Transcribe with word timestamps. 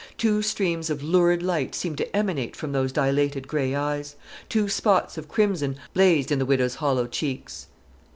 Two 0.17 0.41
streams 0.41 0.89
of 0.89 1.03
lurid 1.03 1.43
light 1.43 1.75
seemed 1.75 1.99
to 1.99 2.15
emanate 2.15 2.55
from 2.55 2.71
those 2.71 2.91
dilated 2.91 3.47
gray 3.47 3.75
eyes; 3.75 4.15
two 4.49 4.67
spots 4.67 5.15
of 5.15 5.27
crimson 5.27 5.77
blazed 5.93 6.31
in 6.31 6.39
the 6.39 6.45
widow's 6.47 6.73
hollow 6.81 7.05
cheeks. 7.05 7.67